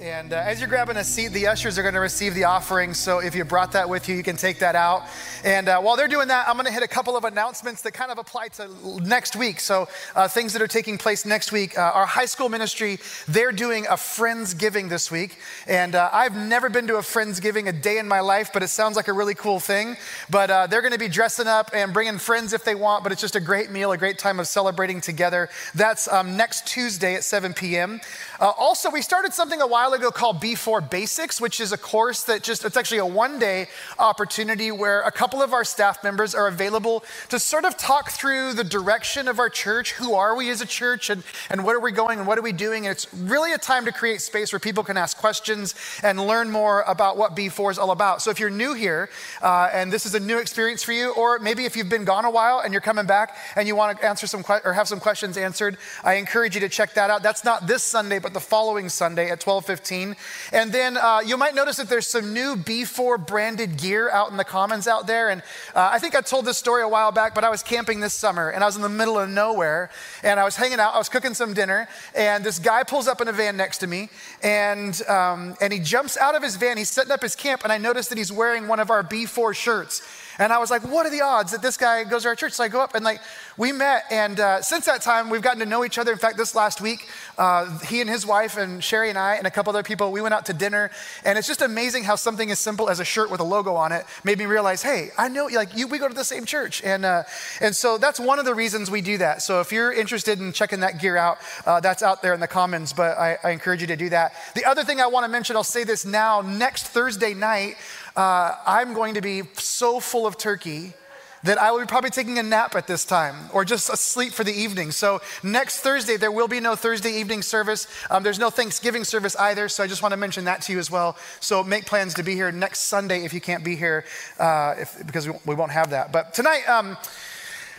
[0.00, 2.92] And uh, as you're grabbing a seat, the ushers are going to receive the offering.
[2.92, 5.04] So if you brought that with you, you can take that out.
[5.42, 7.92] And uh, while they're doing that, I'm going to hit a couple of announcements that
[7.92, 8.68] kind of apply to
[9.00, 9.58] next week.
[9.58, 11.78] So uh, things that are taking place next week.
[11.78, 15.38] Uh, our high school ministry, they're doing a Friendsgiving this week.
[15.66, 18.68] And uh, I've never been to a Friendsgiving a day in my life, but it
[18.68, 19.96] sounds like a really cool thing.
[20.28, 23.12] But uh, they're going to be dressing up and bringing friends if they want, but
[23.12, 25.48] it's just a great meal, a great time of celebrating together.
[25.74, 28.00] That's um, next Tuesday at 7 p.m.
[28.40, 32.42] also, we started something a while ago called B4 Basics, which is a course that
[32.42, 36.46] just, it's actually a one day opportunity where a couple of our staff members are
[36.46, 39.92] available to sort of talk through the direction of our church.
[39.92, 42.42] Who are we as a church and, and where are we going and what are
[42.42, 42.86] we doing?
[42.86, 46.50] And it's really a time to create space where people can ask questions and learn
[46.50, 48.22] more about what B4 is all about.
[48.22, 49.08] So if you're new here
[49.42, 52.24] uh, and this is a new experience for you, or maybe if you've been gone
[52.24, 54.88] a while and you're coming back and you want to answer some que- or have
[54.88, 57.22] some questions answered, I encourage you to check that out.
[57.22, 60.16] That's not this Sunday, but the following Sunday at 12:15.
[60.52, 64.36] And then uh, you might notice that there's some new B4 branded gear out in
[64.36, 65.28] the commons out there.
[65.30, 65.42] And
[65.76, 68.14] uh, I think I told this story a while back, but I was camping this
[68.14, 69.90] summer and I was in the middle of nowhere
[70.24, 70.92] and I was hanging out.
[70.92, 73.86] I was cooking some dinner and this guy pulls up in a van next to
[73.86, 74.08] me
[74.42, 76.78] and um, and he jumps out of his van.
[76.78, 79.54] He's setting up his camp and I noticed that he's wearing one of our B4
[79.54, 80.02] shirts.
[80.38, 82.52] And I was like, what are the odds that this guy goes to our church?
[82.52, 83.20] So I go up and like,
[83.56, 84.04] we met.
[84.10, 86.12] And uh, since that time, we've gotten to know each other.
[86.12, 89.46] In fact, this last week, uh, he and his wife and Sherry and I and
[89.46, 90.90] a couple other people, we went out to dinner.
[91.24, 93.92] And it's just amazing how something as simple as a shirt with a logo on
[93.92, 96.82] it made me realize, hey, I know, like, you, we go to the same church.
[96.84, 97.22] And, uh,
[97.60, 99.42] and so that's one of the reasons we do that.
[99.42, 102.48] So if you're interested in checking that gear out, uh, that's out there in the
[102.48, 104.34] commons, but I, I encourage you to do that.
[104.54, 107.76] The other thing I want to mention, I'll say this now, next Thursday night,
[108.16, 110.94] uh, I'm going to be so full of turkey
[111.42, 114.42] that I will be probably taking a nap at this time or just asleep for
[114.42, 114.90] the evening.
[114.90, 117.86] So, next Thursday, there will be no Thursday evening service.
[118.10, 119.68] Um, there's no Thanksgiving service either.
[119.68, 121.16] So, I just want to mention that to you as well.
[121.40, 124.04] So, make plans to be here next Sunday if you can't be here,
[124.38, 126.10] uh, if, because we, won't have that.
[126.10, 126.96] But tonight, um,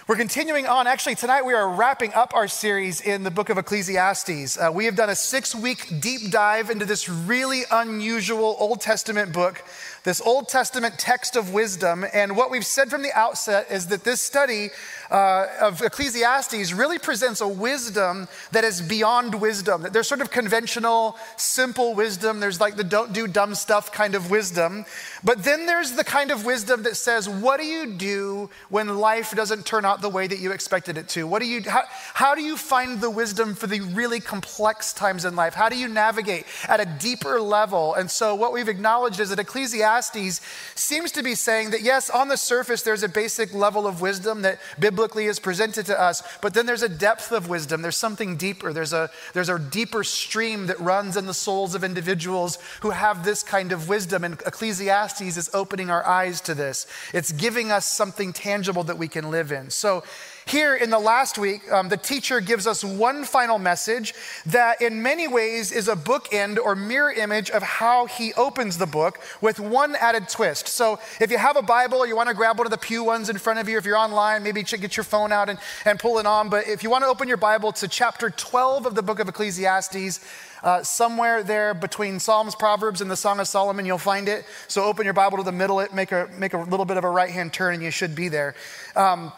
[0.07, 0.87] we're continuing on.
[0.87, 4.57] Actually, tonight we are wrapping up our series in the book of Ecclesiastes.
[4.57, 9.33] Uh, we have done a six week deep dive into this really unusual Old Testament
[9.33, 9.61] book
[10.07, 12.05] this Old Testament text of wisdom.
[12.13, 14.69] And what we've said from the outset is that this study
[15.11, 19.85] uh, of Ecclesiastes really presents a wisdom that is beyond wisdom.
[19.91, 22.39] There's sort of conventional, simple wisdom.
[22.39, 24.85] There's like the don't do dumb stuff kind of wisdom.
[25.25, 29.35] But then there's the kind of wisdom that says, what do you do when life
[29.35, 31.27] doesn't turn out the way that you expected it to?
[31.27, 35.25] What do you, how, how do you find the wisdom for the really complex times
[35.25, 35.53] in life?
[35.53, 37.93] How do you navigate at a deeper level?
[37.95, 40.41] And so what we've acknowledged is that Ecclesiastes Ecclesiastes
[40.75, 44.43] seems to be saying that, yes, on the surface, there's a basic level of wisdom
[44.43, 47.81] that biblically is presented to us, but then there's a depth of wisdom.
[47.81, 48.73] There's something deeper.
[48.73, 53.25] There's a, there's a deeper stream that runs in the souls of individuals who have
[53.25, 54.23] this kind of wisdom.
[54.23, 59.07] And Ecclesiastes is opening our eyes to this, it's giving us something tangible that we
[59.07, 59.69] can live in.
[59.69, 60.03] So,
[60.49, 64.13] here in the last week, um, the teacher gives us one final message
[64.45, 68.85] that, in many ways, is a bookend or mirror image of how he opens the
[68.85, 70.67] book with one added twist.
[70.67, 73.29] So, if you have a Bible you want to grab one of the Pew ones
[73.29, 76.19] in front of you, if you're online, maybe get your phone out and, and pull
[76.19, 76.49] it on.
[76.49, 79.27] But if you want to open your Bible to chapter 12 of the book of
[79.27, 80.19] Ecclesiastes,
[80.63, 84.45] uh, somewhere there between Psalms, Proverbs, and the Song of Solomon, you'll find it.
[84.67, 87.03] So open your Bible to the middle, it make a make a little bit of
[87.03, 88.55] a right hand turn, and you should be there.
[88.95, 89.31] Um,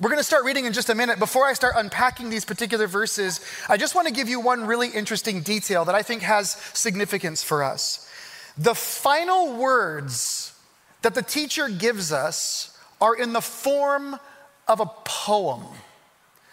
[0.00, 1.18] we're going to start reading in just a minute.
[1.18, 4.88] Before I start unpacking these particular verses, I just want to give you one really
[4.88, 8.08] interesting detail that I think has significance for us.
[8.56, 10.56] The final words
[11.02, 14.18] that the teacher gives us are in the form
[14.68, 15.64] of a poem.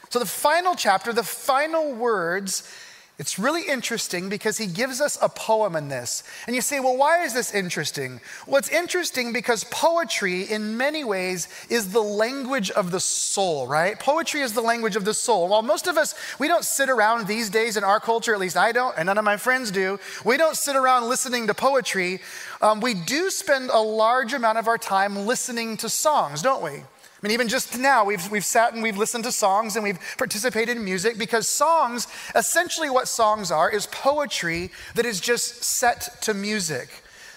[0.10, 2.72] So, the final chapter, the final words
[3.18, 6.24] it's really interesting because he gives us a poem in this.
[6.48, 8.20] And you say, well, why is this interesting?
[8.46, 13.98] Well, it's interesting because poetry, in many ways, is the language of the soul, right?
[13.98, 15.48] Poetry is the language of the soul.
[15.48, 18.58] While most of us, we don't sit around these days in our culture, at least
[18.58, 22.20] I don't, and none of my friends do, we don't sit around listening to poetry.
[22.62, 26.84] Um, we do spend a large amount of our time listening to songs, don't we?
[27.26, 30.78] Mean, even just now, we've, we've sat and we've listened to songs and we've participated
[30.78, 32.06] in music because songs,
[32.36, 36.88] essentially what songs are, is poetry that is just set to music.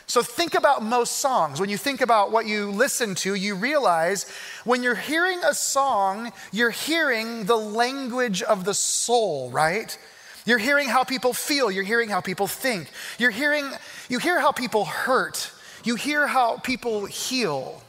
[0.06, 1.58] So think about most songs.
[1.58, 4.30] When you think about what you listen to, you realize
[4.64, 9.96] when you're hearing a song, you're hearing the language of the soul, right?
[10.44, 12.90] You're hearing how people feel, you're hearing how people think.
[13.18, 13.64] You're hearing
[14.10, 15.50] you hear how people hurt.
[15.82, 17.82] You hear how people heal.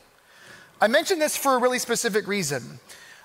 [0.82, 2.80] I mention this for a really specific reason.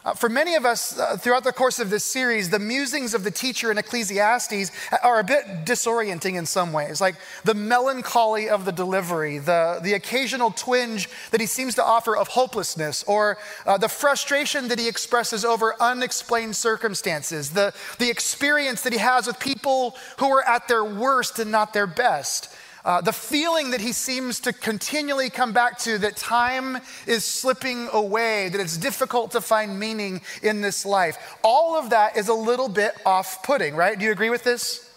[0.04, 3.24] Uh, for many of us, uh, throughout the course of this series, the musings of
[3.24, 4.70] the teacher in Ecclesiastes
[5.02, 7.00] are a bit disorienting in some ways.
[7.00, 7.14] Like
[7.44, 12.28] the melancholy of the delivery, the, the occasional twinge that he seems to offer of
[12.28, 18.92] hopelessness, or uh, the frustration that he expresses over unexplained circumstances, the, the experience that
[18.92, 22.54] he has with people who are at their worst and not their best.
[22.84, 27.88] Uh, the feeling that he seems to continually come back to that time is slipping
[27.92, 31.36] away, that it's difficult to find meaning in this life.
[31.42, 33.98] All of that is a little bit off putting, right?
[33.98, 34.90] Do you agree with this?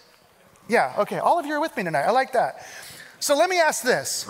[0.67, 1.19] Yeah, okay.
[1.19, 2.03] All of you are with me tonight.
[2.03, 2.65] I like that.
[3.21, 4.29] So let me ask this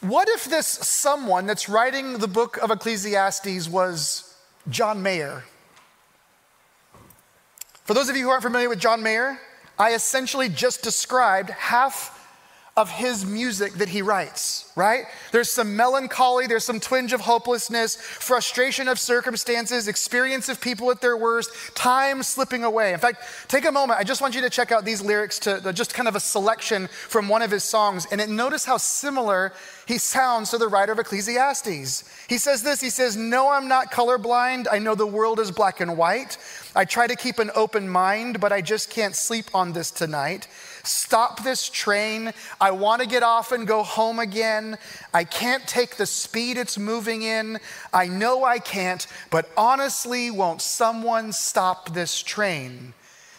[0.00, 4.36] What if this someone that's writing the book of Ecclesiastes was
[4.70, 5.42] John Mayer?
[7.82, 9.40] For those of you who aren't familiar with John Mayer,
[9.80, 12.21] I essentially just described half
[12.74, 15.04] of his music that he writes, right?
[15.30, 21.02] There's some melancholy, there's some twinge of hopelessness, frustration of circumstances, experience of people at
[21.02, 22.94] their worst, time slipping away.
[22.94, 24.00] In fact, take a moment.
[24.00, 26.20] I just want you to check out these lyrics to uh, just kind of a
[26.20, 29.52] selection from one of his songs and notice how similar
[29.86, 32.26] he sounds to the writer of Ecclesiastes.
[32.26, 34.66] He says this, he says, "No, I'm not colorblind.
[34.72, 36.38] I know the world is black and white.
[36.74, 40.48] I try to keep an open mind, but I just can't sleep on this tonight."
[40.84, 42.32] Stop this train.
[42.60, 44.78] I want to get off and go home again.
[45.14, 47.60] I can't take the speed it's moving in.
[47.92, 52.94] I know I can't, but honestly, won't someone stop this train?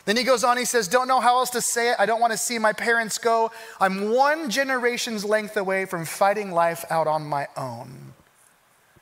[0.05, 1.95] Then he goes on, he says, Don't know how else to say it.
[1.99, 3.51] I don't want to see my parents go.
[3.79, 8.13] I'm one generation's length away from fighting life out on my own.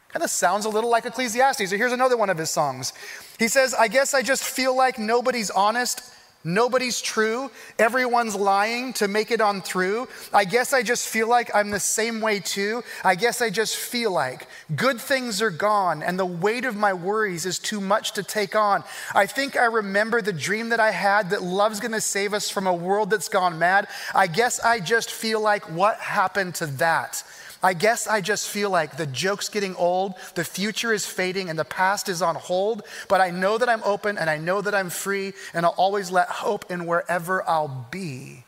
[0.10, 1.70] Kind of sounds a little like Ecclesiastes.
[1.70, 2.94] So here's another one of his songs.
[3.40, 6.02] He says, I guess I just feel like nobody's honest.
[6.44, 7.52] Nobody's true.
[7.78, 10.08] Everyone's lying to make it on through.
[10.34, 12.84] I guess I just feel like I'm the same way too.
[13.04, 16.94] I guess I just feel like good things are gone and the weight of my
[16.94, 18.84] worries is too much to take on.
[19.14, 22.66] I think I remember the dream that I had that love's gonna save us from
[22.66, 23.88] a world that's gone mad.
[24.16, 27.24] I guess I just feel like what happened to that?
[27.64, 31.60] I guess I just feel like the joke's getting old, the future is fading, and
[31.60, 34.74] the past is on hold, but I know that I'm open and I know that
[34.74, 38.46] I'm free, and I'll always let hope in wherever I'll be.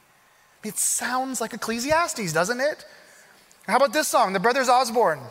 [0.63, 2.85] It sounds like Ecclesiastes, doesn't it?
[3.67, 5.21] How about this song, The Brothers Osborne?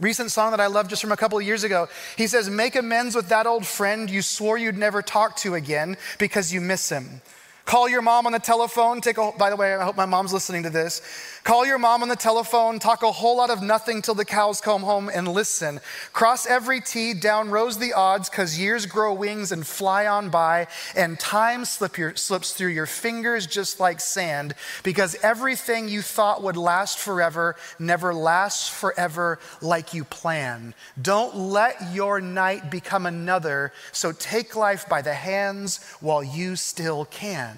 [0.00, 1.88] Recent song that I love just from a couple of years ago.
[2.16, 5.96] He says, Make amends with that old friend you swore you'd never talk to again
[6.18, 7.20] because you miss him.
[7.68, 9.02] Call your mom on the telephone.
[9.02, 11.02] Take a, by the way, I hope my mom's listening to this.
[11.44, 12.78] Call your mom on the telephone.
[12.78, 15.80] Talk a whole lot of nothing till the cows come home and listen.
[16.14, 20.66] Cross every T, down rows the odds, cause years grow wings and fly on by,
[20.96, 26.42] and time slip your, slips through your fingers just like sand, because everything you thought
[26.42, 30.72] would last forever never lasts forever like you plan.
[31.00, 37.04] Don't let your night become another, so take life by the hands while you still
[37.04, 37.57] can.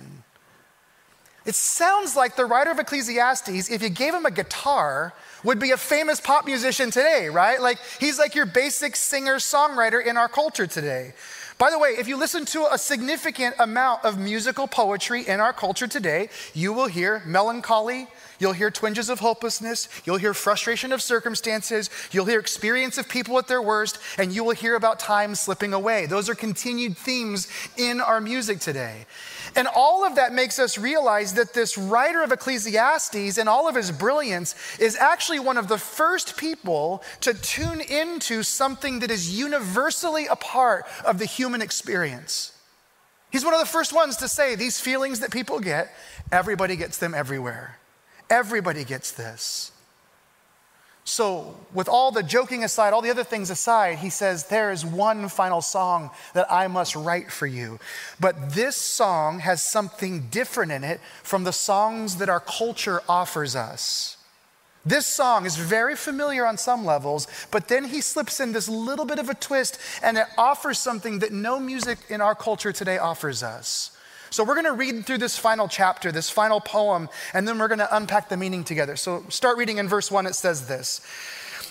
[1.47, 5.71] It sounds like the writer of Ecclesiastes, if you gave him a guitar, would be
[5.71, 7.61] a famous pop musician today, right?
[7.61, 11.15] Like he's like your basic singer songwriter in our culture today.
[11.57, 15.53] By the way, if you listen to a significant amount of musical poetry in our
[15.53, 18.09] culture today, you will hear melancholy,
[18.41, 19.89] You'll hear twinges of hopelessness.
[20.05, 21.91] You'll hear frustration of circumstances.
[22.11, 25.75] You'll hear experience of people at their worst, and you will hear about time slipping
[25.75, 26.07] away.
[26.07, 29.05] Those are continued themes in our music today.
[29.55, 33.75] And all of that makes us realize that this writer of Ecclesiastes, and all of
[33.75, 39.39] his brilliance, is actually one of the first people to tune into something that is
[39.39, 42.57] universally a part of the human experience.
[43.31, 45.95] He's one of the first ones to say these feelings that people get,
[46.33, 47.77] everybody gets them everywhere.
[48.31, 49.73] Everybody gets this.
[51.03, 54.87] So, with all the joking aside, all the other things aside, he says, There is
[54.87, 57.81] one final song that I must write for you.
[58.21, 63.57] But this song has something different in it from the songs that our culture offers
[63.57, 64.19] us.
[64.85, 69.05] This song is very familiar on some levels, but then he slips in this little
[69.05, 72.97] bit of a twist and it offers something that no music in our culture today
[72.97, 73.91] offers us.
[74.31, 77.69] So we're going to read through this final chapter, this final poem, and then we're
[77.69, 78.97] going to unpack the meaning together.
[78.97, 80.27] So start reading in verse 1.
[80.27, 81.01] It says this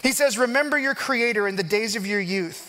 [0.03, 2.68] He says, Remember your Creator in the days of your youth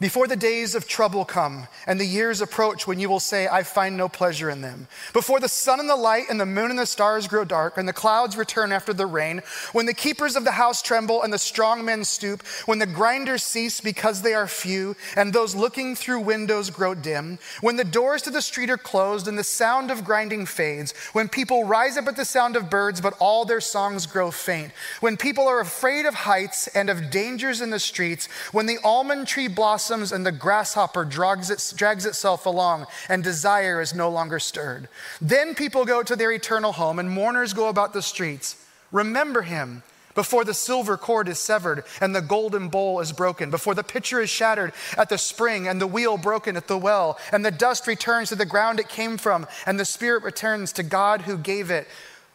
[0.00, 3.64] before the days of trouble come and the years approach when you will say, I
[3.64, 4.86] find no pleasure in them.
[5.12, 7.88] Before the sun and the light and the moon and the stars grow dark and
[7.88, 11.38] the clouds return after the rain, when the keepers of the house tremble and the
[11.38, 16.20] strong men stoop, when the grinders cease because they are few and those looking through
[16.20, 20.04] windows grow dim, when the doors to the street are closed and the sound of
[20.04, 24.06] grinding fades, when people rise up at the sound of birds but all their songs
[24.06, 28.66] grow faint, when people are afraid of heights and of dangers in the streets, when
[28.66, 33.80] the almond tree blossoms blossoms and the grasshopper drags, it, drags itself along, and desire
[33.80, 34.86] is no longer stirred.
[35.20, 38.62] Then people go to their eternal home, and mourners go about the streets.
[38.92, 39.82] Remember him
[40.14, 44.20] before the silver cord is severed and the golden bowl is broken, before the pitcher
[44.20, 47.86] is shattered at the spring and the wheel broken at the well, and the dust
[47.86, 51.70] returns to the ground it came from, and the spirit returns to God who gave
[51.70, 51.86] it.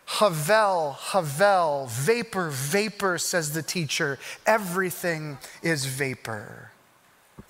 [0.05, 4.17] Havel, Havel, vapor, vapor, says the teacher.
[4.45, 6.72] Everything is vapor.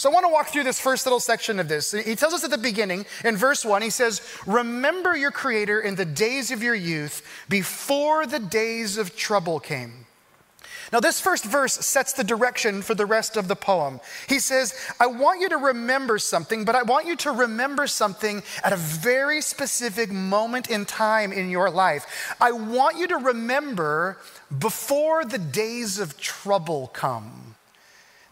[0.04, 1.94] So I want to walk through this first little section of this.
[1.94, 5.96] He tells us at the beginning, in verse 1, he says, Remember your Creator in
[5.96, 10.06] the days of your youth, before the days of trouble came.
[10.92, 14.02] Now, this first verse sets the direction for the rest of the poem.
[14.28, 18.44] He says, I want you to remember something, but I want you to remember something
[18.62, 22.36] at a very specific moment in time in your life.
[22.42, 24.18] I want you to remember
[24.60, 27.53] before the days of trouble come.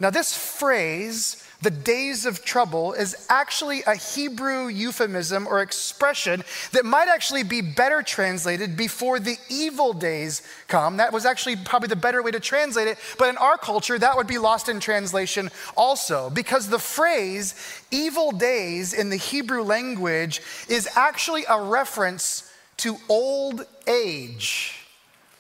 [0.02, 6.86] Now, this phrase the days of trouble is actually a Hebrew euphemism or expression that
[6.86, 10.98] might actually be better translated before the evil days come.
[10.98, 12.98] That was actually probably the better way to translate it.
[13.20, 17.54] But in our culture, that would be lost in translation also, because the phrase
[17.92, 24.80] evil days in the Hebrew language is actually a reference to old age.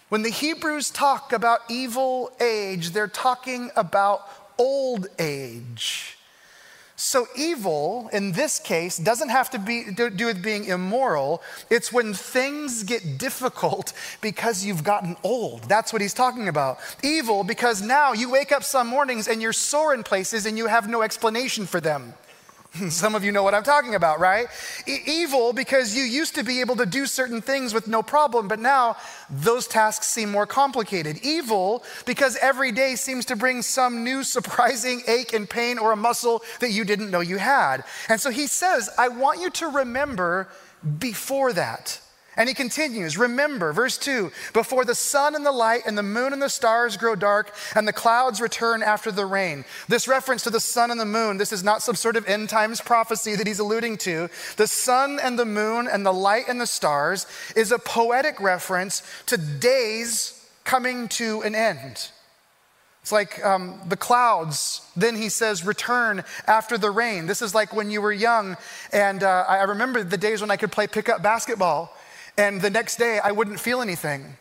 [0.09, 4.27] When the Hebrews talk about evil age, they're talking about
[4.61, 6.17] old age.
[6.95, 11.41] So, evil in this case doesn't have to be, do with being immoral.
[11.71, 15.63] It's when things get difficult because you've gotten old.
[15.63, 16.77] That's what he's talking about.
[17.01, 20.67] Evil because now you wake up some mornings and you're sore in places and you
[20.67, 22.13] have no explanation for them.
[22.89, 24.47] Some of you know what I'm talking about, right?
[24.87, 28.47] E- evil because you used to be able to do certain things with no problem,
[28.47, 28.95] but now
[29.29, 31.19] those tasks seem more complicated.
[31.21, 35.97] Evil because every day seems to bring some new surprising ache and pain or a
[35.97, 37.83] muscle that you didn't know you had.
[38.07, 40.47] And so he says, I want you to remember
[40.99, 41.99] before that.
[42.37, 46.31] And he continues, remember, verse 2 before the sun and the light and the moon
[46.31, 49.65] and the stars grow dark and the clouds return after the rain.
[49.89, 52.47] This reference to the sun and the moon, this is not some sort of end
[52.47, 54.29] times prophecy that he's alluding to.
[54.55, 59.03] The sun and the moon and the light and the stars is a poetic reference
[59.25, 62.11] to days coming to an end.
[63.01, 67.25] It's like um, the clouds, then he says, return after the rain.
[67.25, 68.57] This is like when you were young,
[68.93, 71.91] and uh, I remember the days when I could play pickup basketball
[72.37, 74.37] and the next day I wouldn't feel anything.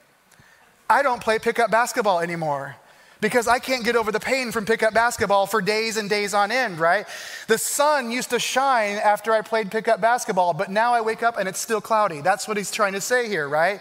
[0.89, 2.77] I don't play pickup basketball anymore
[3.21, 6.51] because I can't get over the pain from pickup basketball for days and days on
[6.51, 7.07] end, right?
[7.49, 11.39] The sun used to shine after I played pickup basketball, but now I wake up
[11.39, 12.23] and it's still cloudy.
[12.23, 13.81] That's what he's trying to say here, right?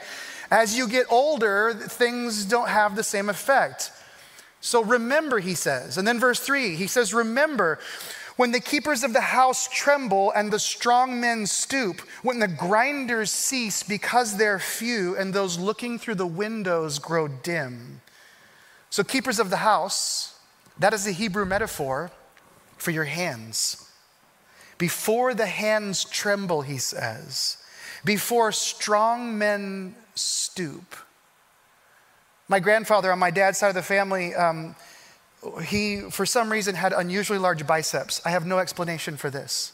[0.52, 3.92] As you get older, things don't have the same effect.
[4.62, 5.98] So remember, he says.
[5.98, 7.80] And then verse three, he says, Remember
[8.40, 13.30] when the keepers of the house tremble and the strong men stoop, when the grinders
[13.30, 18.00] cease because they're few and those looking through the windows grow dim.
[18.90, 20.40] So, keepers of the house,
[20.80, 22.12] that is the Hebrew metaphor
[22.78, 23.92] for your hands.
[24.78, 27.58] Before the hands tremble, he says,
[28.06, 30.96] before strong men stoop.
[32.48, 34.78] My grandfather on my dad's side of the family, um,
[35.64, 38.22] he, for some reason, had unusually large biceps.
[38.26, 39.74] I have no explanation for this.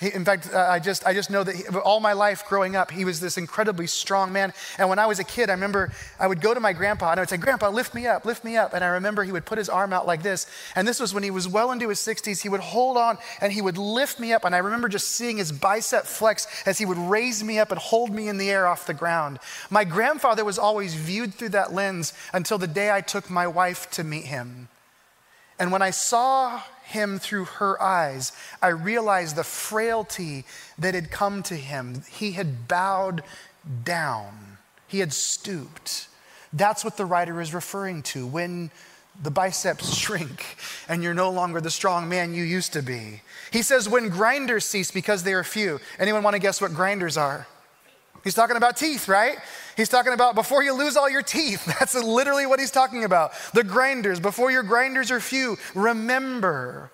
[0.00, 2.90] He, in fact, I, just, I just know that he, all my life growing up,
[2.90, 4.52] he was this incredibly strong man.
[4.76, 7.20] And when I was a kid, I remember I would go to my grandpa and
[7.20, 8.74] I would say, Grandpa, lift me up, lift me up.
[8.74, 10.48] And I remember he would put his arm out like this.
[10.74, 12.42] And this was when he was well into his 60s.
[12.42, 14.44] He would hold on and he would lift me up.
[14.44, 17.78] And I remember just seeing his bicep flex as he would raise me up and
[17.78, 19.38] hold me in the air off the ground.
[19.70, 23.88] My grandfather was always viewed through that lens until the day I took my wife
[23.92, 24.68] to meet him.
[25.58, 30.44] And when I saw him through her eyes, I realized the frailty
[30.78, 32.02] that had come to him.
[32.10, 33.22] He had bowed
[33.84, 36.08] down, he had stooped.
[36.52, 38.70] That's what the writer is referring to when
[39.22, 40.56] the biceps shrink
[40.88, 43.22] and you're no longer the strong man you used to be.
[43.50, 45.80] He says, when grinders cease because they are few.
[45.98, 47.46] Anyone want to guess what grinders are?
[48.24, 49.38] He's talking about teeth, right?
[49.76, 51.64] He's talking about before you lose all your teeth.
[51.78, 53.32] That's literally what he's talking about.
[53.52, 56.90] The grinders, before your grinders are few, remember.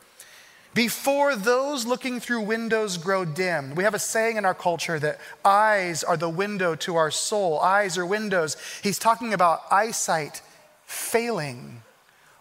[0.75, 3.75] Before those looking through windows grow dim.
[3.75, 7.59] We have a saying in our culture that eyes are the window to our soul.
[7.61, 8.57] Eyes are windows.
[8.83, 10.43] He's talking about eyesight
[10.85, 11.83] failing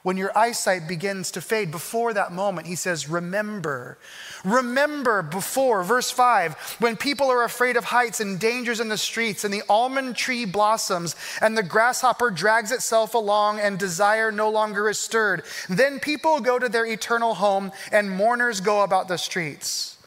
[0.04, 1.72] when your eyesight begins to fade.
[1.72, 3.98] Before that moment, he says, Remember.
[4.44, 9.44] Remember before, verse 5, when people are afraid of heights and dangers in the streets,
[9.44, 14.90] and the almond tree blossoms, and the grasshopper drags itself along, and desire no longer
[14.90, 15.44] is stirred.
[15.68, 19.98] Then people go to their eternal home, and mourners go about the streets.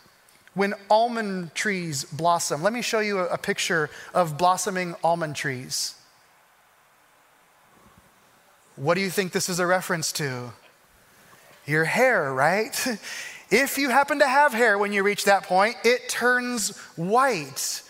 [0.54, 5.94] When almond trees blossom, let me show you a picture of blossoming almond trees.
[8.76, 10.52] What do you think this is a reference to?
[11.66, 12.86] Your hair, right?
[13.52, 17.82] If you happen to have hair when you reach that point, it turns white.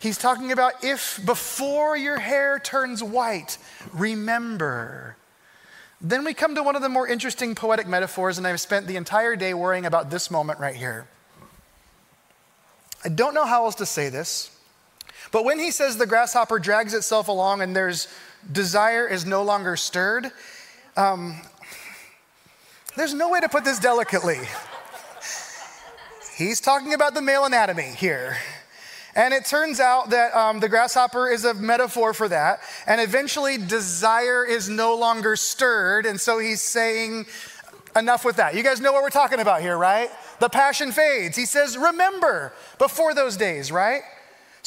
[0.00, 3.56] He's talking about if before your hair turns white,
[3.92, 5.14] remember.
[6.00, 8.96] Then we come to one of the more interesting poetic metaphors, and I've spent the
[8.96, 11.06] entire day worrying about this moment right here.
[13.04, 14.50] I don't know how else to say this,
[15.30, 18.08] but when he says the grasshopper drags itself along and there's
[18.52, 20.30] desire is no longer stirred.
[20.96, 21.40] Um,
[22.96, 24.40] there's no way to put this delicately.
[26.36, 28.36] He's talking about the male anatomy here.
[29.14, 32.60] And it turns out that um, the grasshopper is a metaphor for that.
[32.86, 36.04] And eventually, desire is no longer stirred.
[36.04, 37.24] And so he's saying,
[37.96, 38.54] enough with that.
[38.54, 40.10] You guys know what we're talking about here, right?
[40.38, 41.36] The passion fades.
[41.36, 44.02] He says, remember before those days, right?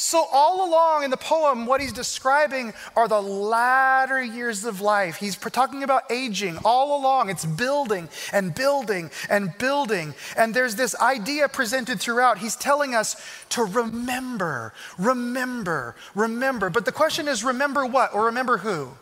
[0.00, 5.16] So, all along in the poem, what he's describing are the latter years of life.
[5.16, 7.28] He's talking about aging all along.
[7.28, 10.14] It's building and building and building.
[10.38, 12.38] And there's this idea presented throughout.
[12.38, 13.14] He's telling us
[13.50, 16.70] to remember, remember, remember.
[16.70, 18.92] But the question is remember what or remember who?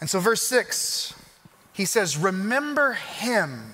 [0.00, 1.12] And so, verse 6,
[1.72, 3.72] he says, Remember him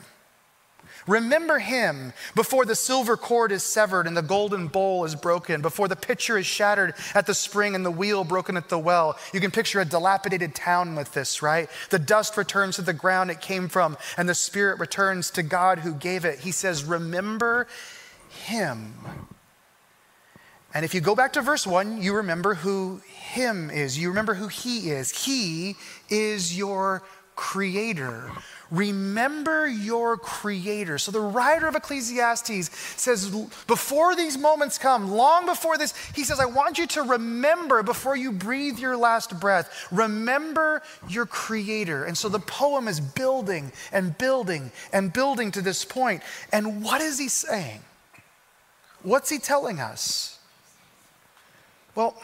[1.06, 5.88] Remember him before the silver cord is severed and the golden bowl is broken, before
[5.88, 9.18] the pitcher is shattered at the spring and the wheel broken at the well.
[9.32, 11.68] You can picture a dilapidated town with this, right?
[11.90, 15.80] The dust returns to the ground it came from, and the spirit returns to God
[15.80, 16.40] who gave it.
[16.40, 17.66] He says, Remember
[18.28, 18.94] him.
[20.72, 23.98] And if you go back to verse 1, you remember who him is.
[23.98, 25.24] You remember who he is.
[25.24, 25.74] He
[26.08, 27.02] is your
[27.34, 28.30] creator.
[28.70, 30.96] Remember your creator.
[30.98, 33.28] So the writer of Ecclesiastes says,
[33.66, 38.16] before these moments come, long before this, he says, I want you to remember before
[38.16, 39.88] you breathe your last breath.
[39.90, 42.04] Remember your creator.
[42.04, 46.22] And so the poem is building and building and building to this point.
[46.52, 47.80] And what is he saying?
[49.02, 50.38] What's he telling us?
[51.96, 52.20] Well,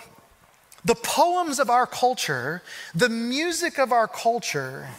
[0.85, 2.63] the poems of our culture,
[2.95, 4.91] the music of our culture,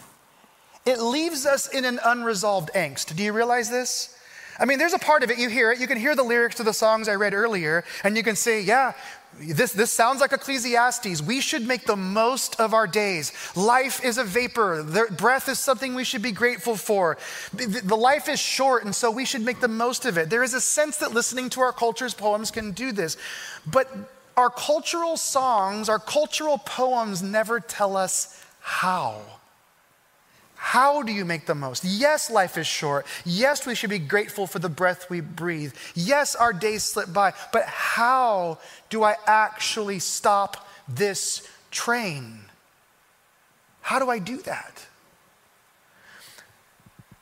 [0.88, 3.14] it leaves us in an unresolved angst.
[3.14, 4.16] Do you realize this?
[4.58, 6.56] I mean, there's a part of it, you hear it, you can hear the lyrics
[6.56, 8.94] to the songs I read earlier, and you can say, yeah,
[9.38, 11.22] this, this sounds like Ecclesiastes.
[11.22, 13.32] We should make the most of our days.
[13.54, 14.82] Life is a vapor.
[14.82, 17.18] The breath is something we should be grateful for.
[17.52, 20.30] The, the life is short, and so we should make the most of it.
[20.30, 23.16] There is a sense that listening to our culture's poems can do this.
[23.66, 23.94] But
[24.36, 29.20] our cultural songs, our cultural poems never tell us how.
[30.68, 31.82] How do you make the most?
[31.82, 33.06] Yes, life is short.
[33.24, 35.72] Yes, we should be grateful for the breath we breathe.
[35.94, 37.32] Yes, our days slip by.
[37.54, 38.58] But how
[38.90, 42.40] do I actually stop this train?
[43.80, 44.84] How do I do that?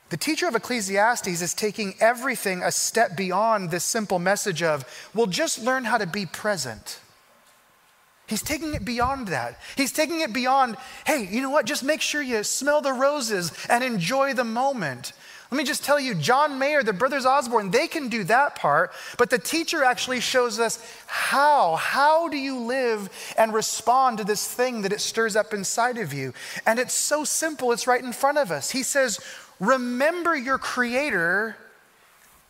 [0.09, 4.83] The teacher of Ecclesiastes is taking everything a step beyond this simple message of,
[5.15, 6.99] well, just learn how to be present.
[8.27, 9.57] He's taking it beyond that.
[9.77, 11.65] He's taking it beyond, hey, you know what?
[11.65, 15.13] Just make sure you smell the roses and enjoy the moment.
[15.49, 18.91] Let me just tell you, John Mayer, the Brothers Osborne, they can do that part,
[19.17, 21.77] but the teacher actually shows us how.
[21.77, 26.11] How do you live and respond to this thing that it stirs up inside of
[26.11, 26.33] you?
[26.65, 28.71] And it's so simple, it's right in front of us.
[28.71, 29.21] He says,
[29.61, 31.55] Remember your Creator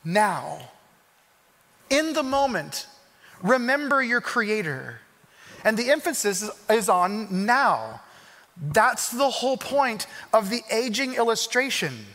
[0.04, 0.72] now.
[1.92, 2.88] In the moment,
[3.44, 5.02] remember your Creator.
[5.64, 8.02] And the emphasis is on now.
[8.60, 12.06] That's the whole point of the aging illustration.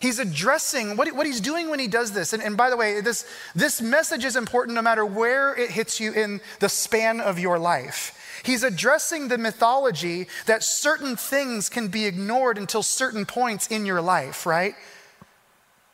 [0.00, 2.32] He's addressing what, what he's doing when he does this.
[2.32, 3.24] And, and by the way, this,
[3.54, 7.58] this message is important no matter where it hits you in the span of your
[7.58, 8.18] life.
[8.42, 14.00] He's addressing the mythology that certain things can be ignored until certain points in your
[14.00, 14.74] life, right?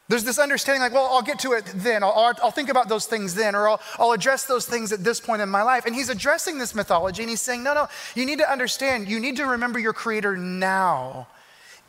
[0.08, 2.02] There's this understanding like, well, I'll get to it then.
[2.02, 5.20] I'll, I'll think about those things then, or I'll, I'll, address those things at this
[5.20, 5.84] point in my life.
[5.84, 9.20] And he's addressing this mythology and he's saying, no, no, you need to understand, you
[9.20, 11.28] need to remember your creator now.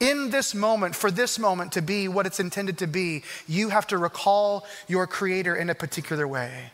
[0.01, 3.87] In this moment, for this moment to be what it's intended to be, you have
[3.87, 6.71] to recall your creator in a particular way.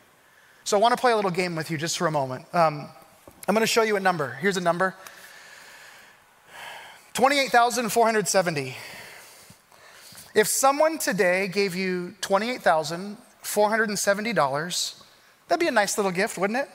[0.63, 2.45] So I want to play a little game with you just for a moment.
[2.53, 2.88] Um,
[3.47, 4.31] I'm going to show you a number.
[4.41, 4.95] Here's a number
[7.13, 8.75] 28,470.
[10.35, 15.03] If someone today gave you $28,470,
[15.47, 16.67] that'd be a nice little gift, wouldn't it?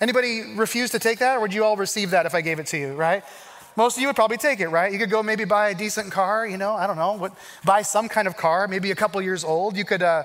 [0.00, 2.66] Anybody refuse to take that, or would you all receive that if I gave it
[2.66, 3.22] to you, right?
[3.76, 4.92] Most of you would probably take it, right?
[4.92, 7.32] You could go maybe buy a decent car, you know, I don't know, what,
[7.64, 9.76] buy some kind of car, maybe a couple years old.
[9.76, 10.24] You could uh,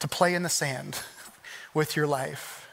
[0.00, 1.00] to play in the sand
[1.72, 2.68] with your life,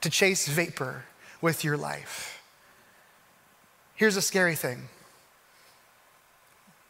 [0.00, 1.06] to chase vapor
[1.40, 2.40] with your life.
[3.96, 4.90] Here's a scary thing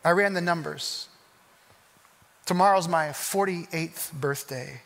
[0.05, 1.09] I ran the numbers.
[2.47, 4.83] Tomorrow's my 48th birthday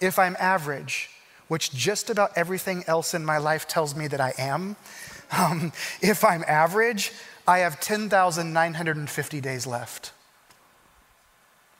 [0.00, 1.10] if I'm average,
[1.48, 4.76] which just about everything else in my life tells me that I am,
[5.36, 7.12] um, if I'm average,
[7.48, 10.12] I have 10,950 days left.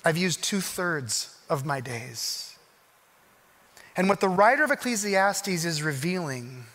[0.05, 2.57] I've used two thirds of my days.
[3.96, 6.66] And what the writer of Ecclesiastes is revealing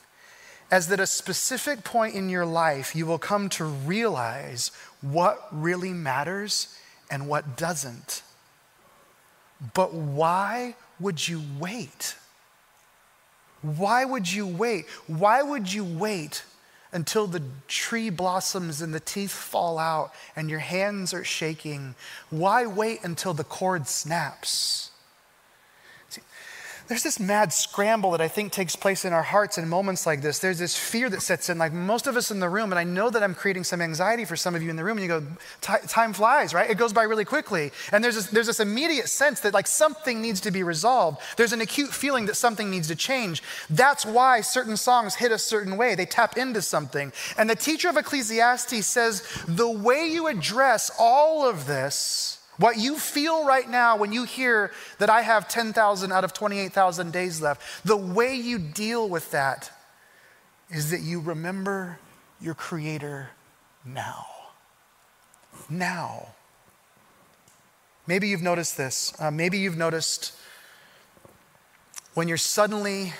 [0.71, 4.71] is that at a specific point in your life, you will come to realize
[5.01, 6.75] what really matters
[7.11, 8.23] and what doesn't.
[9.73, 12.15] But why would you wait?
[13.61, 14.85] Why would you wait?
[15.05, 16.43] Why would you wait
[16.93, 21.95] until the tree blossoms and the teeth fall out and your hands are shaking?
[22.29, 24.90] Why wait until the cord snaps?
[26.87, 30.21] There's this mad scramble that I think takes place in our hearts in moments like
[30.21, 30.39] this.
[30.39, 32.83] There's this fear that sets in, like most of us in the room, and I
[32.83, 35.07] know that I'm creating some anxiety for some of you in the room, and you
[35.07, 35.25] go,
[35.61, 36.69] time flies, right?
[36.69, 37.71] It goes by really quickly.
[37.91, 41.21] And there's this, there's this immediate sense that like something needs to be resolved.
[41.37, 43.41] There's an acute feeling that something needs to change.
[43.69, 45.95] That's why certain songs hit a certain way.
[45.95, 47.13] They tap into something.
[47.37, 52.97] And the teacher of Ecclesiastes says, the way you address all of this what you
[52.97, 57.61] feel right now when you hear that I have 10,000 out of 28,000 days left,
[57.85, 59.71] the way you deal with that
[60.69, 61.99] is that you remember
[62.39, 63.29] your Creator
[63.85, 64.25] now.
[65.69, 66.29] Now.
[68.07, 69.13] Maybe you've noticed this.
[69.19, 70.33] Uh, maybe you've noticed
[72.13, 73.13] when you're suddenly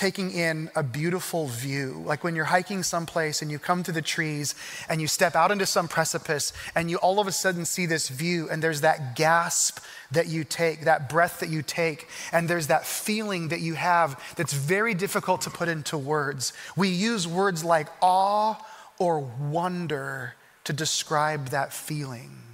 [0.00, 2.02] taking in a beautiful view.
[2.06, 4.54] Like when you're hiking someplace and you come to the trees
[4.88, 8.08] and you step out into some precipice and you all of a sudden see this
[8.08, 9.78] view and there's that gasp
[10.10, 14.18] that you take, that breath that you take, and there's that feeling that you have
[14.36, 16.54] that's very difficult to put into words.
[16.78, 18.56] We use words like awe
[18.98, 20.34] or wonder
[20.64, 22.49] to describe that feeling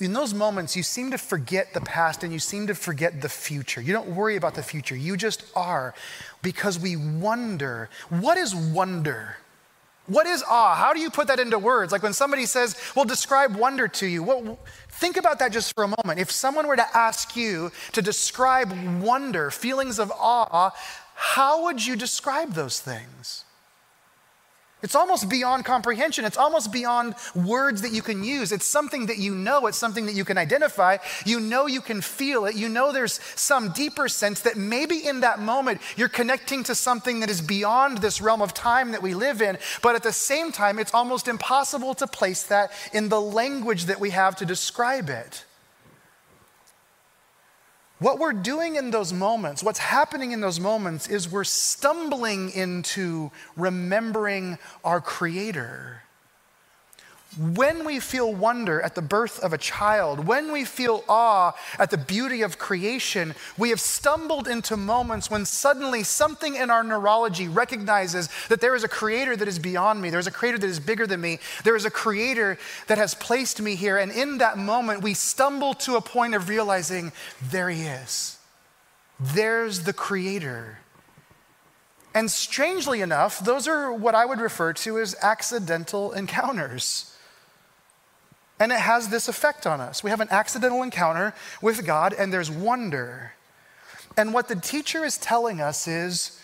[0.00, 3.28] in those moments, you seem to forget the past and you seem to forget the
[3.28, 3.80] future.
[3.80, 4.96] You don't worry about the future.
[4.96, 5.94] You just are
[6.42, 7.88] because we wonder.
[8.08, 9.36] What is wonder?
[10.06, 10.74] What is awe?
[10.74, 11.92] How do you put that into words?
[11.92, 14.22] Like when somebody says, well, describe wonder to you.
[14.22, 16.18] Well, think about that just for a moment.
[16.18, 20.70] If someone were to ask you to describe wonder, feelings of awe,
[21.14, 23.44] how would you describe those things?
[24.80, 26.24] It's almost beyond comprehension.
[26.24, 28.52] It's almost beyond words that you can use.
[28.52, 29.66] It's something that you know.
[29.66, 30.98] It's something that you can identify.
[31.26, 32.54] You know you can feel it.
[32.54, 37.20] You know there's some deeper sense that maybe in that moment you're connecting to something
[37.20, 39.58] that is beyond this realm of time that we live in.
[39.82, 43.98] But at the same time, it's almost impossible to place that in the language that
[43.98, 45.44] we have to describe it.
[48.00, 53.32] What we're doing in those moments, what's happening in those moments, is we're stumbling into
[53.56, 56.02] remembering our Creator.
[57.36, 61.90] When we feel wonder at the birth of a child, when we feel awe at
[61.90, 67.46] the beauty of creation, we have stumbled into moments when suddenly something in our neurology
[67.46, 70.08] recognizes that there is a creator that is beyond me.
[70.08, 71.38] There is a creator that is bigger than me.
[71.64, 73.98] There is a creator that has placed me here.
[73.98, 77.12] And in that moment, we stumble to a point of realizing
[77.42, 78.38] there he is.
[79.20, 80.78] There's the creator.
[82.14, 87.14] And strangely enough, those are what I would refer to as accidental encounters.
[88.60, 90.02] And it has this effect on us.
[90.02, 93.32] We have an accidental encounter with God, and there's wonder.
[94.16, 96.40] And what the teacher is telling us is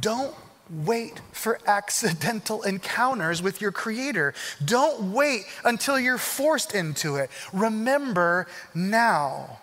[0.00, 0.34] don't
[0.70, 4.34] wait for accidental encounters with your Creator.
[4.64, 7.30] Don't wait until you're forced into it.
[7.52, 9.58] Remember now.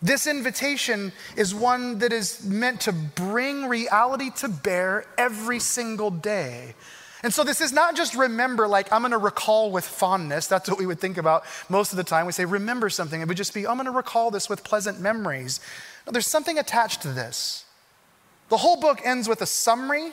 [0.00, 6.74] This invitation is one that is meant to bring reality to bear every single day.
[7.22, 10.46] And so this is not just remember, like I'm going to recall with fondness.
[10.46, 12.26] That's what we would think about most of the time.
[12.26, 13.20] We say remember something.
[13.20, 15.60] It would just be, I'm going to recall this with pleasant memories.
[16.06, 17.64] No, there's something attached to this.
[18.48, 20.12] The whole book ends with a summary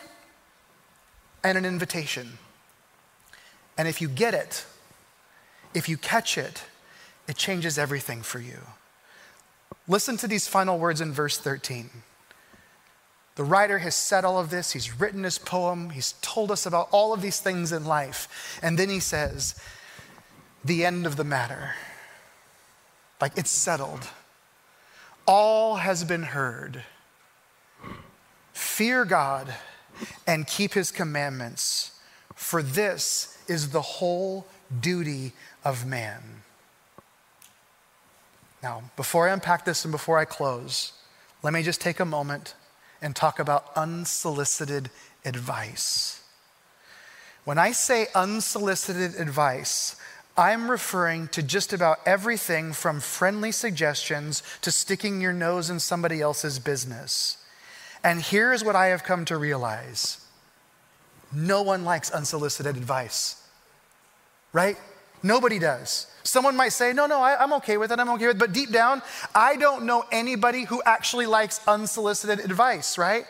[1.44, 2.38] and an invitation.
[3.78, 4.66] And if you get it,
[5.74, 6.64] if you catch it,
[7.28, 8.60] it changes everything for you.
[9.88, 11.90] Listen to these final words in verse 13.
[13.40, 14.74] The writer has said all of this.
[14.74, 15.92] He's written his poem.
[15.92, 18.60] He's told us about all of these things in life.
[18.62, 19.58] And then he says,
[20.66, 21.72] the end of the matter.
[23.22, 24.10] Like it's settled.
[25.26, 26.84] All has been heard.
[28.52, 29.56] Fear God
[30.28, 31.98] and keep his commandments,
[32.36, 34.48] for this is the whole
[34.82, 35.32] duty
[35.64, 36.42] of man.
[38.62, 40.92] Now, before I unpack this and before I close,
[41.42, 42.54] let me just take a moment
[43.02, 44.90] and talk about unsolicited
[45.26, 46.22] advice.
[47.46, 49.96] When I say unsolicited advice,
[50.38, 56.22] I'm referring to just about everything from friendly suggestions to sticking your nose in somebody
[56.22, 57.38] else's business.
[58.04, 60.26] And here's what I have come to realize
[61.32, 63.44] no one likes unsolicited advice,
[64.54, 64.78] right?
[65.22, 66.08] Nobody does.
[66.24, 68.40] Someone might say, no, no, I, am okay with it, I'm okay with it.
[68.40, 69.02] But deep down,
[69.34, 73.26] I don't know anybody who actually likes unsolicited advice, right?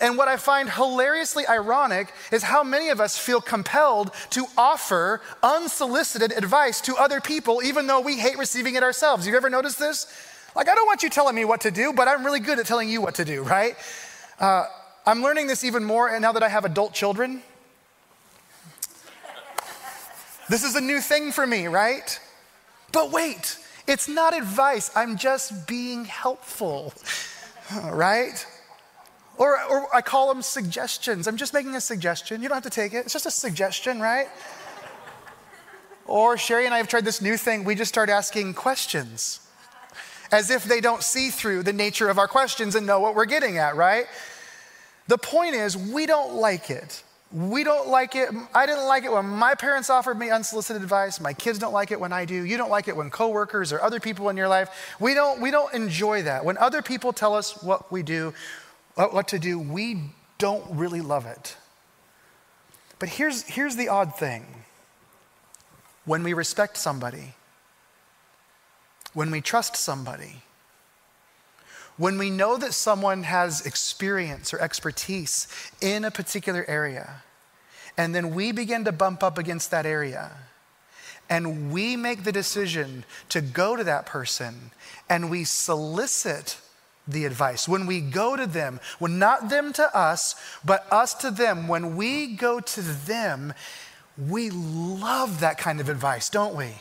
[0.00, 5.20] And what I find hilariously ironic is how many of us feel compelled to offer
[5.42, 9.26] unsolicited advice to other people, even though we hate receiving it ourselves.
[9.26, 10.12] You ever noticed this?
[10.56, 12.66] Like, I don't want you telling me what to do, but I'm really good at
[12.66, 13.76] telling you what to do, right?
[14.40, 14.64] Uh,
[15.06, 17.42] I'm learning this even more now that I have adult children.
[20.52, 22.20] This is a new thing for me, right?
[22.92, 24.90] But wait, it's not advice.
[24.94, 26.92] I'm just being helpful,
[27.84, 28.46] right?
[29.38, 31.26] Or, or I call them suggestions.
[31.26, 32.42] I'm just making a suggestion.
[32.42, 34.28] You don't have to take it, it's just a suggestion, right?
[36.04, 37.64] Or Sherry and I have tried this new thing.
[37.64, 39.40] We just start asking questions
[40.30, 43.24] as if they don't see through the nature of our questions and know what we're
[43.24, 44.04] getting at, right?
[45.08, 47.02] The point is, we don't like it
[47.32, 48.28] we don't like it.
[48.54, 51.20] I didn't like it when my parents offered me unsolicited advice.
[51.20, 52.34] My kids don't like it when I do.
[52.34, 54.96] You don't like it when coworkers or other people in your life.
[55.00, 56.44] We don't, we don't enjoy that.
[56.44, 58.34] When other people tell us what we do,
[58.94, 61.56] what to do, we don't really love it.
[62.98, 64.46] But here's, here's the odd thing
[66.04, 67.34] when we respect somebody,
[69.14, 70.42] when we trust somebody,
[71.96, 75.48] when we know that someone has experience or expertise
[75.80, 77.22] in a particular area,
[77.96, 80.30] and then we begin to bump up against that area,
[81.28, 84.70] and we make the decision to go to that person
[85.08, 86.58] and we solicit
[87.06, 87.68] the advice.
[87.68, 91.96] When we go to them, when not them to us, but us to them, when
[91.96, 93.54] we go to them,
[94.16, 96.74] we love that kind of advice, don't we?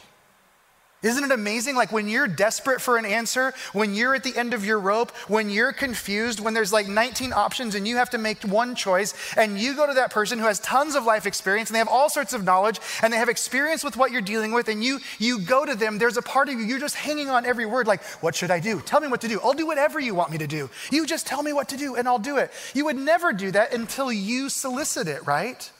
[1.03, 1.75] Isn't it amazing?
[1.75, 5.09] Like when you're desperate for an answer, when you're at the end of your rope,
[5.27, 9.15] when you're confused, when there's like 19 options and you have to make one choice,
[9.35, 11.87] and you go to that person who has tons of life experience and they have
[11.87, 14.99] all sorts of knowledge and they have experience with what you're dealing with, and you
[15.17, 17.87] you go to them, there's a part of you, you're just hanging on every word,
[17.87, 18.79] like, what should I do?
[18.81, 19.39] Tell me what to do.
[19.43, 20.69] I'll do whatever you want me to do.
[20.91, 22.51] You just tell me what to do and I'll do it.
[22.75, 25.71] You would never do that until you solicit it, right?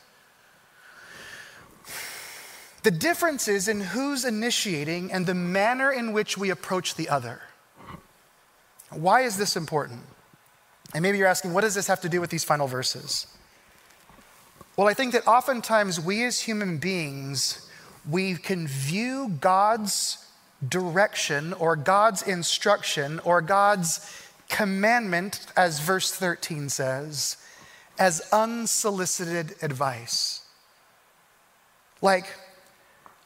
[2.83, 7.41] The difference is in who's initiating and the manner in which we approach the other.
[8.89, 10.01] Why is this important?
[10.93, 13.27] And maybe you're asking, what does this have to do with these final verses?
[14.75, 17.69] Well, I think that oftentimes we as human beings,
[18.09, 20.25] we can view God's
[20.67, 24.11] direction or God's instruction or God's
[24.49, 27.37] commandment, as verse 13 says,
[27.99, 30.45] as unsolicited advice.
[32.01, 32.25] Like,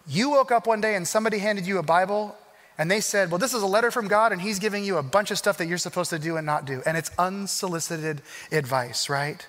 [0.07, 2.35] you woke up one day and somebody handed you a Bible
[2.77, 5.03] and they said, Well, this is a letter from God and He's giving you a
[5.03, 6.81] bunch of stuff that you're supposed to do and not do.
[6.85, 9.45] And it's unsolicited advice, right?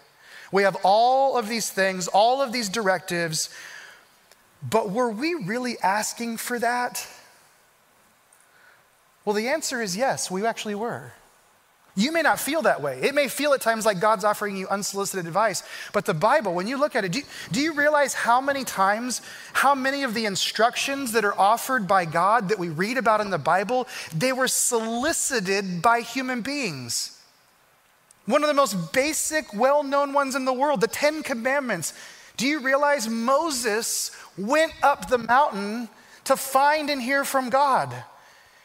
[0.53, 3.51] We have all of these things, all of these directives,
[4.69, 7.07] but were we really asking for that?
[9.25, 11.13] Well, the answer is yes, we actually were.
[11.99, 13.01] You may not feel that way.
[13.03, 15.63] It may feel at times like God's offering you unsolicited advice.
[15.95, 18.65] But the Bible, when you look at it, do you, do you, realize how many
[18.65, 19.23] times,
[19.55, 23.31] how many of the instructions that are offered by God that we read about in
[23.31, 27.19] the Bible, they were solicited by human beings?
[28.27, 31.95] One of the most basic, well known ones in the world, the Ten Commandments.
[32.37, 35.89] Do you realize Moses went up the mountain
[36.25, 38.05] to find and hear from God?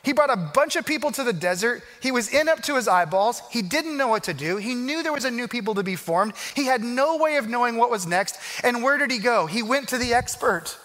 [0.04, 1.84] He brought a bunch of people to the desert.
[2.02, 3.42] He was in up to his eyeballs.
[3.52, 4.58] He didn't know what to do.
[4.58, 6.34] He knew there was a new people to be formed.
[6.56, 8.38] He had no way of knowing what was next.
[8.64, 9.46] And where did he go?
[9.46, 10.78] He went to the expert.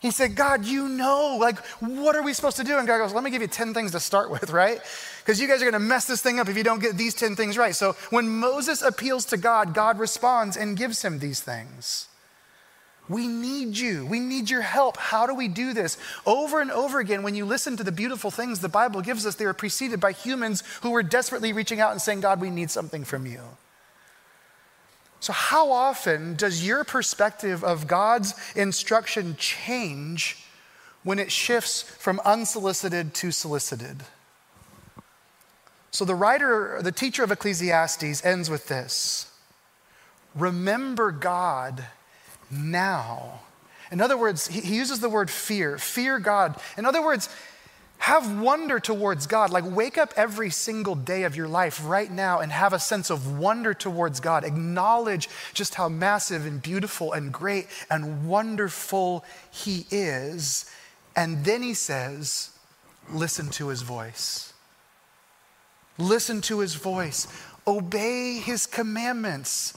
[0.00, 2.78] He said, God, you know, like, what are we supposed to do?
[2.78, 4.80] And God goes, let me give you 10 things to start with, right?
[5.18, 7.14] Because you guys are going to mess this thing up if you don't get these
[7.14, 7.74] 10 things right.
[7.74, 12.08] So when Moses appeals to God, God responds and gives him these things.
[13.10, 14.06] We need you.
[14.06, 14.96] We need your help.
[14.96, 15.98] How do we do this?
[16.24, 19.34] Over and over again, when you listen to the beautiful things the Bible gives us,
[19.34, 22.70] they are preceded by humans who are desperately reaching out and saying, God, we need
[22.70, 23.40] something from you.
[25.18, 30.38] So, how often does your perspective of God's instruction change
[31.02, 34.04] when it shifts from unsolicited to solicited?
[35.90, 39.32] So, the writer, the teacher of Ecclesiastes ends with this
[40.36, 41.86] Remember God
[42.50, 43.40] now.
[43.90, 46.56] In other words, he, uses the word fear, fear God.
[46.78, 47.28] In other words,
[47.98, 49.50] have wonder towards God.
[49.50, 53.10] Like, wake up every single day of your life right now and have a sense
[53.10, 54.42] of wonder towards God.
[54.42, 60.70] Acknowledge just how massive and beautiful and great and wonderful He is.
[61.14, 62.56] And then He says,
[63.12, 64.54] listen to His voice.
[65.98, 67.26] Listen to His voice.
[67.66, 69.76] Obey His commandments.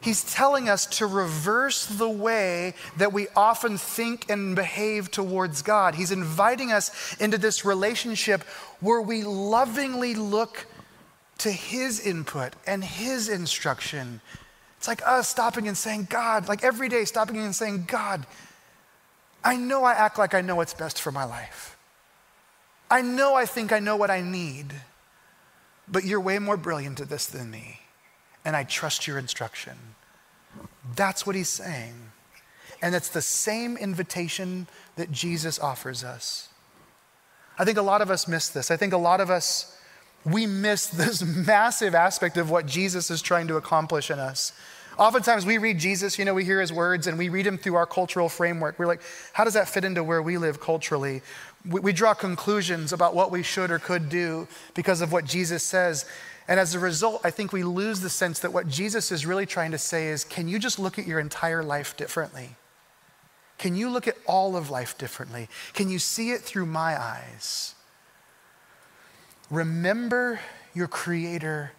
[0.00, 5.94] He's telling us to reverse the way that we often think and behave towards God.
[5.96, 8.42] He's inviting us into this relationship
[8.80, 10.66] where we lovingly look
[11.38, 14.20] to His input and His instruction.
[14.76, 18.24] It's like us stopping and saying, God, like every day stopping and saying, God,
[19.42, 21.76] I know I act like I know what's best for my life.
[22.88, 24.72] I know I think I know what I need,
[25.88, 27.80] but you're way more brilliant at this than me
[28.48, 29.76] and I trust your instruction.
[30.96, 31.92] That's what he's saying.
[32.80, 36.48] And it's the same invitation that Jesus offers us.
[37.58, 38.70] I think a lot of us miss this.
[38.70, 39.78] I think a lot of us,
[40.24, 44.52] we miss this massive aspect of what Jesus is trying to accomplish in us.
[44.96, 47.74] Oftentimes we read Jesus, you know, we hear his words and we read him through
[47.74, 48.78] our cultural framework.
[48.78, 49.02] We're like,
[49.34, 51.20] how does that fit into where we live culturally?
[51.68, 55.62] We, we draw conclusions about what we should or could do because of what Jesus
[55.62, 56.06] says.
[56.48, 59.44] And as a result, I think we lose the sense that what Jesus is really
[59.44, 62.56] trying to say is can you just look at your entire life differently?
[63.58, 65.48] Can you look at all of life differently?
[65.74, 67.74] Can you see it through my eyes?
[69.50, 70.40] Remember
[70.74, 71.72] your Creator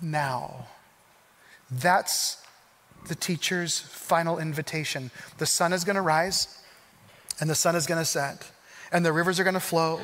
[0.00, 0.66] now.
[1.70, 2.42] That's
[3.06, 5.10] the teacher's final invitation.
[5.36, 6.62] The sun is going to rise,
[7.40, 8.50] and the sun is going to set,
[8.90, 10.00] and the rivers are going to flow,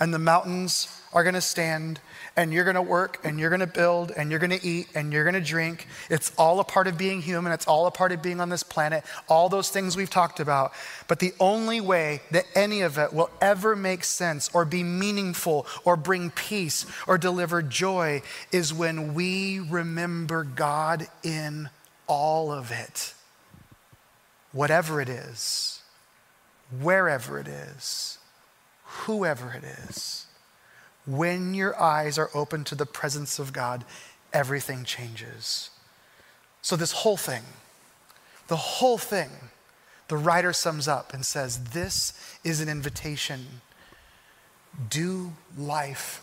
[0.00, 2.00] and the mountains are going to stand
[2.36, 4.88] and you're going to work and you're going to build and you're going to eat
[4.94, 5.86] and you're going to drink.
[6.08, 7.52] It's all a part of being human.
[7.52, 9.04] It's all a part of being on this planet.
[9.28, 10.72] All those things we've talked about.
[11.08, 15.66] But the only way that any of it will ever make sense or be meaningful
[15.84, 21.68] or bring peace or deliver joy is when we remember God in
[22.06, 23.14] all of it.
[24.52, 25.80] Whatever it is,
[26.80, 28.18] wherever it is,
[28.84, 30.26] whoever it is.
[31.06, 33.84] When your eyes are open to the presence of God,
[34.32, 35.70] everything changes.
[36.60, 37.42] So, this whole thing,
[38.46, 39.30] the whole thing,
[40.08, 42.12] the writer sums up and says, This
[42.44, 43.62] is an invitation.
[44.88, 46.22] Do life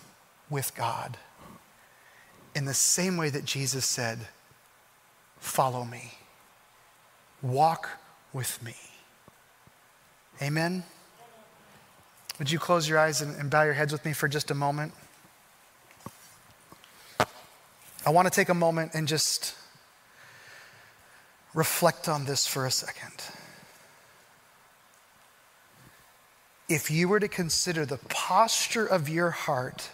[0.49, 1.17] with God
[2.55, 4.27] in the same way that Jesus said,
[5.39, 6.13] Follow me,
[7.41, 7.89] walk
[8.33, 8.75] with me.
[10.41, 10.83] Amen.
[12.39, 14.55] Would you close your eyes and, and bow your heads with me for just a
[14.55, 14.93] moment?
[18.05, 19.55] I want to take a moment and just
[21.53, 23.23] reflect on this for a second.
[26.69, 29.89] If you were to consider the posture of your heart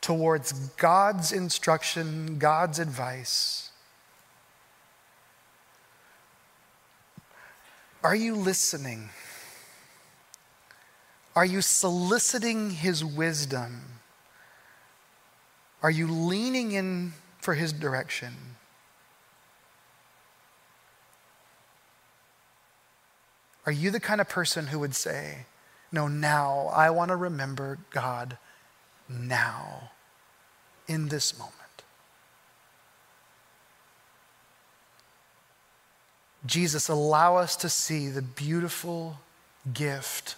[0.00, 3.70] towards God's instruction, God's advice,
[8.04, 9.08] are you listening?
[11.36, 13.82] Are you soliciting his wisdom?
[15.82, 18.34] Are you leaning in for his direction?
[23.66, 25.44] Are you the kind of person who would say,
[25.92, 28.38] No, now I want to remember God
[29.06, 29.90] now,
[30.88, 31.52] in this moment?
[36.46, 39.18] Jesus, allow us to see the beautiful
[39.74, 40.36] gift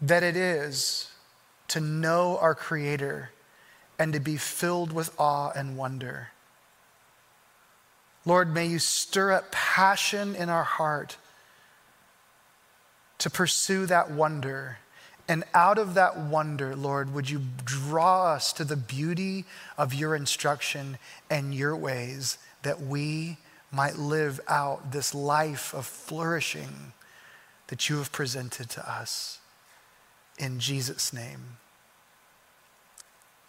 [0.00, 1.10] that it is
[1.68, 3.30] to know our Creator
[3.98, 6.28] and to be filled with awe and wonder.
[8.24, 11.16] Lord, may you stir up passion in our heart
[13.18, 14.78] to pursue that wonder.
[15.26, 19.44] And out of that wonder, Lord, would you draw us to the beauty
[19.76, 23.38] of your instruction and your ways that we
[23.70, 26.92] might live out this life of flourishing
[27.66, 29.40] that you have presented to us
[30.38, 31.56] in Jesus' name.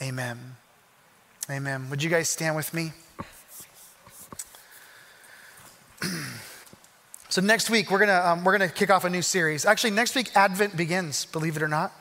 [0.01, 0.55] Amen.
[1.49, 1.89] Amen.
[1.89, 2.93] Would you guys stand with me?
[7.29, 9.65] so next week we're gonna um, we're gonna kick off a new series.
[9.65, 11.25] Actually, next week Advent begins.
[11.25, 11.91] Believe it or not.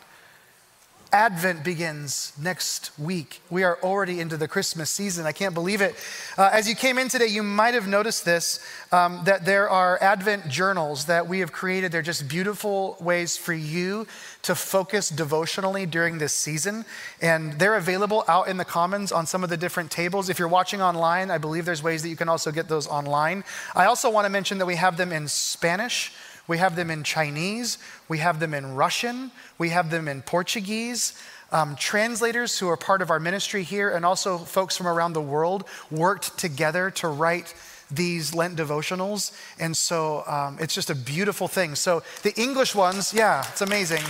[1.12, 3.40] Advent begins next week.
[3.48, 5.24] We are already into the Christmas season.
[5.24, 5.94] I can't believe it.
[6.36, 8.60] Uh, as you came in today, you might have noticed this
[8.92, 11.92] um, that there are Advent journals that we have created.
[11.92, 14.06] They're just beautiful ways for you
[14.42, 16.84] to focus devotionally during this season.
[17.22, 20.28] And they're available out in the Commons on some of the different tables.
[20.28, 23.44] If you're watching online, I believe there's ways that you can also get those online.
[23.74, 26.12] I also want to mention that we have them in Spanish.
[26.48, 27.78] We have them in Chinese,
[28.08, 31.14] we have them in Russian, we have them in Portuguese.
[31.50, 35.22] Um, translators who are part of our ministry here and also folks from around the
[35.22, 37.54] world worked together to write
[37.90, 39.32] these Lent devotionals.
[39.58, 41.74] And so um, it's just a beautiful thing.
[41.74, 44.02] So the English ones, yeah, it's amazing.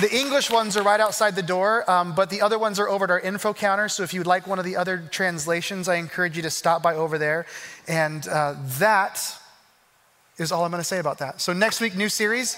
[0.00, 3.04] The English ones are right outside the door, um, but the other ones are over
[3.04, 3.88] at our info counter.
[3.88, 6.96] So if you'd like one of the other translations, I encourage you to stop by
[6.96, 7.46] over there.
[7.86, 9.38] And uh, that
[10.38, 11.40] is all I'm going to say about that.
[11.40, 12.56] So, next week, new series.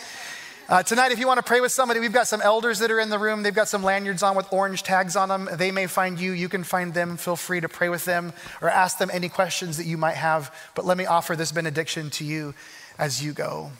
[0.69, 2.99] Uh, tonight, if you want to pray with somebody, we've got some elders that are
[2.99, 3.45] in the room.
[3.45, 5.49] They've got some lanyards on with orange tags on them.
[5.53, 6.33] They may find you.
[6.33, 7.17] You can find them.
[7.17, 10.53] Feel free to pray with them or ask them any questions that you might have.
[10.75, 12.53] But let me offer this benediction to you
[12.99, 13.71] as you go.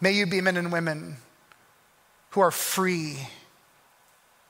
[0.00, 1.16] May you be men and women
[2.30, 3.28] who are free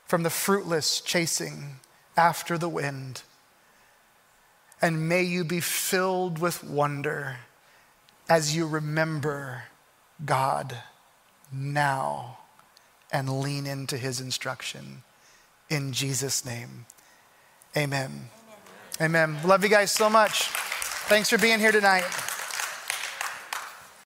[0.05, 1.79] from the fruitless chasing
[2.15, 3.23] after the wind
[4.81, 7.37] and may you be filled with wonder
[8.29, 9.63] as you remember
[10.25, 10.77] God
[11.51, 12.39] now
[13.11, 15.03] and lean into his instruction.
[15.69, 16.85] In Jesus' name,
[17.75, 18.29] amen.
[18.99, 19.31] Amen.
[19.31, 19.47] amen.
[19.47, 20.43] Love you guys so much.
[21.07, 22.05] Thanks for being here tonight.